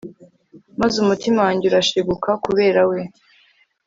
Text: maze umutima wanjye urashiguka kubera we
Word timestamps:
maze 0.79 0.95
umutima 1.03 1.39
wanjye 1.45 1.65
urashiguka 1.67 2.29
kubera 2.45 2.81
we 2.89 2.99